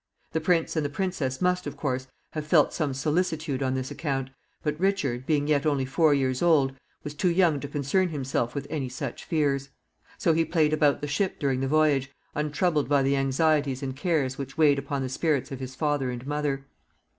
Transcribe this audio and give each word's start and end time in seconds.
The 0.31 0.41
prince 0.41 0.75
and 0.75 0.83
the 0.83 0.89
princess 0.89 1.43
must, 1.43 1.67
of 1.67 1.77
course, 1.77 2.07
have 2.33 2.47
felt 2.47 2.73
some 2.73 2.91
solicitude 2.91 3.61
on 3.61 3.75
this 3.75 3.91
account, 3.91 4.31
but 4.63 4.79
Richard, 4.79 5.27
being 5.27 5.45
yet 5.47 5.63
only 5.63 5.85
four 5.85 6.11
years 6.15 6.41
old, 6.41 6.73
was 7.03 7.13
too 7.13 7.29
young 7.29 7.59
to 7.59 7.67
concern 7.67 8.09
himself 8.09 8.55
with 8.55 8.65
any 8.71 8.89
such 8.89 9.23
fears. 9.23 9.69
So 10.17 10.33
he 10.33 10.43
played 10.43 10.73
about 10.73 11.01
the 11.01 11.07
ship 11.07 11.37
during 11.37 11.59
the 11.59 11.67
voyage, 11.67 12.09
untroubled 12.33 12.89
by 12.89 13.03
the 13.03 13.15
anxieties 13.15 13.83
and 13.83 13.95
cares 13.95 14.39
which 14.39 14.57
weighed 14.57 14.79
upon 14.79 15.03
the 15.03 15.07
spirits 15.09 15.51
of 15.51 15.59
his 15.59 15.75
father 15.75 16.09
and 16.09 16.25
mother. 16.25 16.65